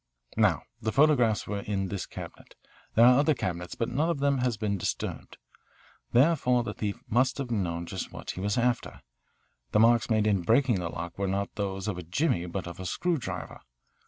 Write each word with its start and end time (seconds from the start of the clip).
"Now 0.35 0.63
the 0.81 0.91
photographs 0.91 1.45
were 1.45 1.59
in 1.59 1.89
this 1.89 2.07
cabinet. 2.07 2.55
There 2.95 3.05
are 3.05 3.19
other 3.19 3.35
cabinets, 3.35 3.75
but 3.75 3.87
none 3.87 4.09
of 4.09 4.17
them 4.17 4.39
has 4.39 4.57
been 4.57 4.75
disturbed. 4.79 5.37
Therefore 6.11 6.63
the 6.63 6.73
thief 6.73 6.99
must 7.07 7.37
have 7.37 7.51
known 7.51 7.85
just 7.85 8.11
what 8.11 8.31
he 8.31 8.41
was 8.41 8.57
after. 8.57 9.03
The 9.73 9.79
marks 9.79 10.09
made 10.09 10.25
in 10.25 10.41
breaking 10.41 10.77
the 10.79 10.89
lock 10.89 11.19
were 11.19 11.27
not 11.27 11.53
those 11.53 11.87
of 11.87 11.99
a 11.99 12.01
jimmy 12.03 12.47
but 12.47 12.65
of 12.65 12.79
a 12.79 12.85
screwdriver. 12.87 13.61